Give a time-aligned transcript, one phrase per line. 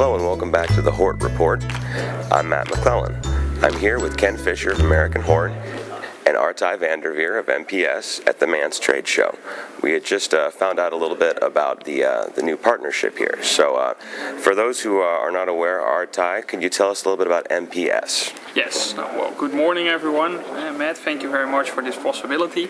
[0.00, 1.62] Hello and welcome back to the Hort Report.
[2.32, 3.14] I'm Matt McClellan.
[3.60, 5.52] I'm here with Ken Fisher of AmericanHort
[6.30, 9.36] and Arthij van der Veer of MPS at the MANTS Trade Show.
[9.82, 13.18] We had just uh, found out a little bit about the uh, the new partnership
[13.18, 13.38] here.
[13.42, 13.94] So, uh,
[14.44, 17.26] for those who uh, are not aware, Arthij, could you tell us a little bit
[17.26, 18.32] about MPS?
[18.54, 18.94] Yes.
[18.96, 20.36] Well, good morning, everyone.
[20.36, 22.64] Uh, Matt, thank you very much for this possibility.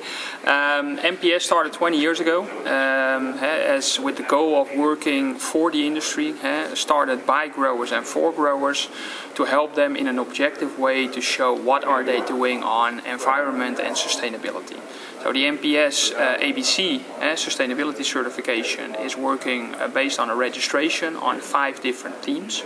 [0.45, 5.87] Um, MPS started 20 years ago um, as with the goal of working for the
[5.87, 6.35] industry,
[6.75, 8.89] started by growers and for growers
[9.35, 13.50] to help them in an objective way to show what are they doing on environment
[13.81, 14.79] and sustainability.
[15.23, 21.17] So the MPS uh, ABC uh, sustainability certification is working uh, based on a registration
[21.17, 22.63] on five different themes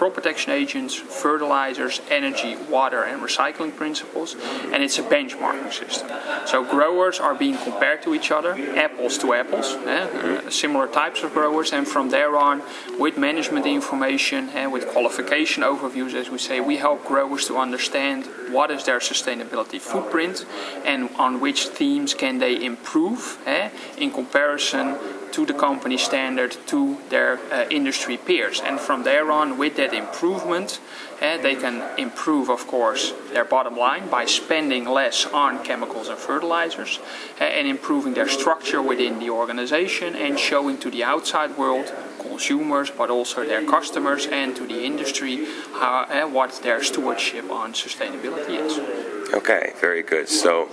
[0.00, 4.34] crop protection agents, fertilizers, energy, water, and recycling principles,
[4.72, 6.08] and it's a benchmarking system.
[6.46, 11.34] So growers are being compared to each other, apples to apples, eh, similar types of
[11.34, 12.62] growers, and from there on,
[12.98, 17.58] with management information and eh, with qualification overviews, as we say, we help growers to
[17.58, 20.46] understand what is their sustainability footprint
[20.86, 24.96] and on which themes can they improve eh, in comparison
[25.32, 28.60] to the company standard to their uh, industry peers.
[28.60, 30.80] And from there on, with that improvement,
[31.20, 36.18] uh, they can improve, of course, their bottom line by spending less on chemicals and
[36.18, 36.98] fertilizers
[37.40, 42.90] uh, and improving their structure within the organization and showing to the outside world consumers,
[42.90, 48.58] but also their customers and to the industry how, uh, what their stewardship on sustainability
[48.58, 49.09] is.
[49.32, 50.28] Okay, very good.
[50.28, 50.68] So,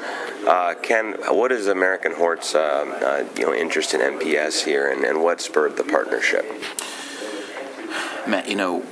[0.48, 5.22] uh, Ken, what is AmericanHort's um, uh, you know interest in MPS here, and, and
[5.22, 6.44] what spurred the partnership?
[8.28, 8.84] Matt, you know,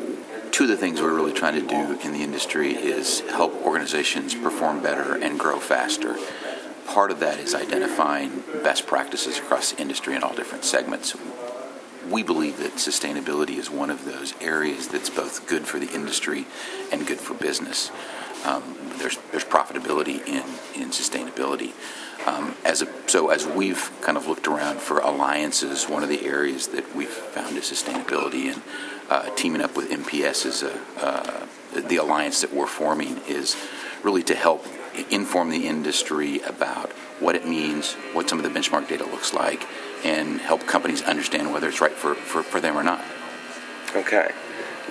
[0.51, 4.35] two of the things we're really trying to do in the industry is help organizations
[4.35, 6.15] perform better and grow faster.
[6.85, 11.15] Part of that is identifying best practices across the industry in all different segments.
[12.07, 16.45] We believe that sustainability is one of those areas that's both good for the industry
[16.91, 17.89] and good for business
[18.97, 20.43] there's there's profitability in
[20.81, 21.73] in sustainability.
[22.25, 22.55] Um,
[23.05, 27.07] so as we've kind of looked around for alliances, one of the areas that we've
[27.07, 28.61] found is sustainability, and
[29.09, 33.55] uh, teaming up with MPS is uh, the alliance that we're forming is
[34.01, 34.65] really to help
[35.11, 39.67] inform the industry about what it means, what some of the benchmark data looks like,
[40.03, 43.03] and help companies understand whether it's right for them or not.
[43.95, 44.31] Okay.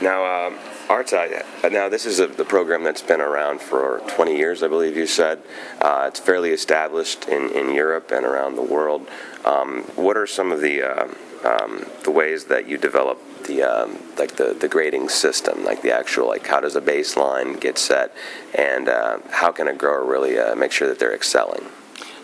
[0.01, 4.69] Now, um, now this is a, the program that's been around for 20 years, I
[4.69, 5.41] believe you said.
[5.81, 9.09] Uh, it's fairly established in, in Europe and around the world.
[9.45, 11.09] Um, what are some of the uh,
[11.45, 15.93] um, the ways that you develop the um, like the, the grading system, like the
[15.93, 18.15] actual like how does a baseline get set,
[18.55, 21.65] and uh, how can a grower really uh, make sure that they're excelling?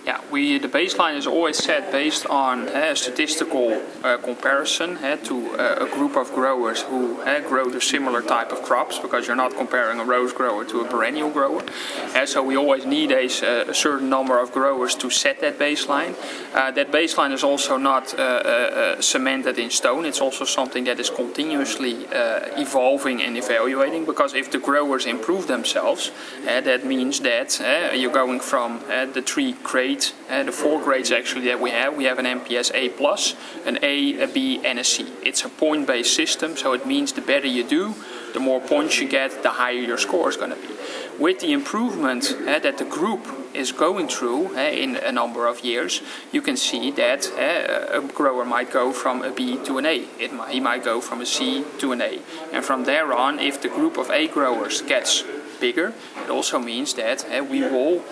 [0.07, 5.17] Yeah, we the baseline is always set based on eh, a statistical uh, comparison uh,
[5.25, 7.17] to uh, a group of growers who
[7.47, 10.85] grow the similar type of crops because you're not comparing a rose grower to a
[10.89, 11.63] perennial grower.
[12.25, 16.15] so we always need a, a, certain number of growers to set that baseline.
[16.53, 18.09] that baseline is also not
[19.03, 20.07] cemented in stone.
[20.07, 22.07] It's also something that is continuously
[22.57, 26.11] evolving and evaluating because if the growers improve themselves,
[26.45, 27.61] that means that
[27.95, 31.97] you're going from the tree crate grade, uh, the four grades actually that we have.
[31.97, 33.35] We have an MPS A plus,
[33.67, 35.07] an A, a B, and a C.
[35.23, 37.95] It's a point-based system, so it means the better you do,
[38.33, 40.75] the more points you get, the higher your score is going to be.
[41.19, 45.61] With the improvement uh, that the group is going through uh, in a number of
[45.65, 46.03] years,
[46.33, 50.07] you can see that uh, a grower might go from a B to an A.
[50.19, 52.21] It might, he might go from a C to an A.
[52.53, 55.25] And from there on, if the group of A growers gets
[55.61, 55.93] bigger,
[56.25, 58.03] it also means that uh, we will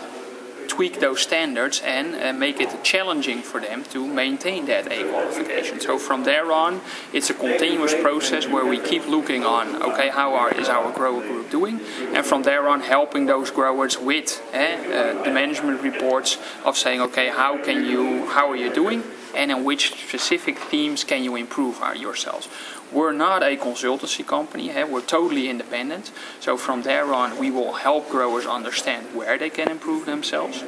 [0.68, 5.80] tweak those standards and uh, make it challenging for them to maintain that A qualification.
[5.80, 6.80] So from there on,
[7.12, 11.20] it's a continuous process where we keep looking on, okay, how are, is our grower
[11.20, 11.80] group doing?
[12.14, 17.00] And from there on, helping those growers with uh, uh, the management reports of saying,
[17.00, 19.02] okay, how can you, how are you doing?
[19.34, 22.48] And in which specific themes can you improve yourselves.
[22.90, 24.84] We're not a consultancy company, hey?
[24.84, 26.10] we're totally independent.
[26.40, 30.64] So from there on, we will help growers understand where they can improve themselves.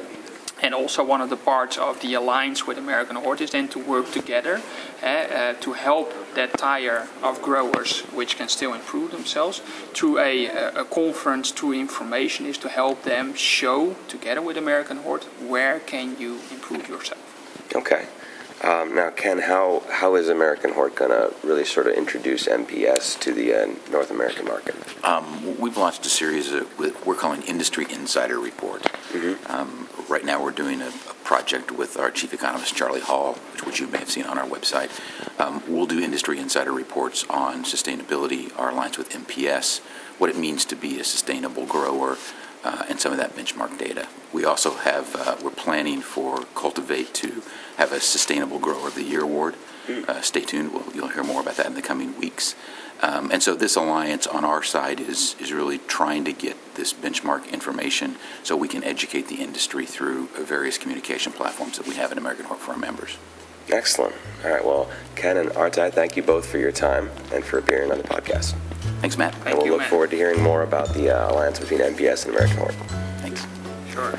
[0.61, 4.11] And also, one of the parts of the alliance with AmericanHort is then to work
[4.11, 4.61] together
[5.01, 9.59] uh, uh, to help that tire of growers, which can still improve themselves,
[9.93, 15.79] through a, a conference, through information, is to help them show together with AmericanHort where
[15.79, 17.30] can you improve yourself.
[19.01, 23.51] Now, Ken, how, how is AmericanHort going to really sort of introduce MPS to the
[23.51, 24.75] uh, North American market?
[25.03, 28.83] Um, we've launched a series of what we're calling Industry Insider Report.
[28.83, 29.51] Mm-hmm.
[29.51, 33.65] Um, right now, we're doing a, a, project with our chief economist, Charlie Hall, which,
[33.65, 34.91] which, you may have seen on our website,
[35.39, 39.79] Um, we'll do industry insider reports on sustainability, our alliance with MPS,
[40.19, 42.19] what it means to be a sustainable grower,
[42.63, 44.07] uh, and some of that benchmark data.
[44.33, 47.43] We also have, uh, we're planning for Cultivate to
[47.77, 49.55] have a Sustainable Grower of the Year award.
[50.07, 50.73] Uh, stay tuned.
[50.73, 52.55] We'll, you'll hear more about that in the coming weeks.
[53.01, 56.93] Um, and so this alliance on our side is, is really trying to get this
[56.93, 62.11] benchmark information so we can educate the industry through various communication platforms that we have
[62.11, 63.17] in AmericanHort for our members.
[63.71, 64.15] Excellent.
[64.43, 64.63] All right.
[64.65, 68.03] Well, Ken and Arthij, thank you both for your time and for appearing on the
[68.03, 68.55] podcast.
[69.01, 69.33] Thanks, Matt.
[69.35, 69.89] Thank and we'll you, look Matt.
[69.89, 72.73] forward to hearing more about the uh, alliance between MPS and AmericanHort.
[73.21, 73.45] Thanks.
[73.91, 74.13] Sure.